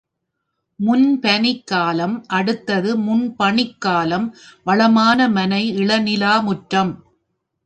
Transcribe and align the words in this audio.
முன்பனிக் 0.79 1.63
காலம் 1.63 2.25
அடுத்தது 2.27 2.95
முன்பணிக் 2.97 3.77
காலம் 3.77 4.27
வளமான 4.63 5.29
மனை 5.29 5.63
இளநிலா 5.77 6.43
முற்றம். 6.43 6.93